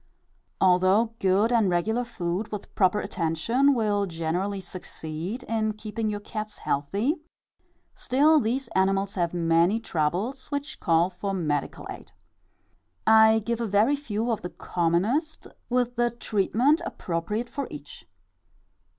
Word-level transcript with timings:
Although 0.59 1.13
good 1.19 1.51
and 1.51 1.69
regular 1.69 2.03
food, 2.03 2.51
with 2.51 2.73
proper 2.73 3.01
attention, 3.01 3.75
will 3.75 4.07
generally 4.07 4.59
succeed 4.59 5.43
in 5.43 5.73
keeping 5.73 6.09
your 6.09 6.19
cats 6.21 6.57
healthy, 6.57 7.17
still 7.93 8.39
these 8.39 8.67
animals 8.69 9.13
have 9.13 9.31
many 9.31 9.79
troubles 9.79 10.47
which 10.49 10.79
call 10.79 11.11
for 11.11 11.35
medical 11.35 11.85
aid. 11.87 12.13
I 13.05 13.43
give 13.45 13.61
a 13.61 13.67
very 13.67 13.95
few 13.95 14.31
of 14.31 14.41
the 14.41 14.49
commonest, 14.49 15.45
with 15.69 15.95
the 15.97 16.09
treatment 16.09 16.81
appropriate 16.83 17.47
for 17.47 17.67
each. 17.69 18.07